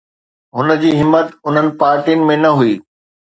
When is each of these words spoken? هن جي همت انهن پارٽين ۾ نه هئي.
هن 0.55 0.67
جي 0.83 0.89
همت 0.99 1.27
انهن 1.47 1.67
پارٽين 1.81 2.19
۾ 2.31 2.35
نه 2.43 2.51
هئي. 2.57 2.75